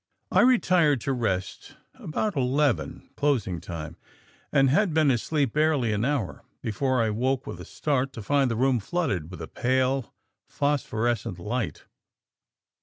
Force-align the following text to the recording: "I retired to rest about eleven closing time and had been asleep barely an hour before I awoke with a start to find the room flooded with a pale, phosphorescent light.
"I 0.31 0.41
retired 0.41 0.99
to 1.01 1.13
rest 1.13 1.75
about 1.93 2.35
eleven 2.35 3.07
closing 3.15 3.61
time 3.61 3.97
and 4.51 4.67
had 4.71 4.95
been 4.95 5.11
asleep 5.11 5.53
barely 5.53 5.93
an 5.93 6.03
hour 6.03 6.43
before 6.63 7.03
I 7.03 7.09
awoke 7.09 7.45
with 7.45 7.61
a 7.61 7.65
start 7.65 8.11
to 8.13 8.23
find 8.23 8.49
the 8.49 8.55
room 8.55 8.79
flooded 8.79 9.29
with 9.29 9.43
a 9.43 9.47
pale, 9.47 10.11
phosphorescent 10.47 11.37
light. 11.37 11.83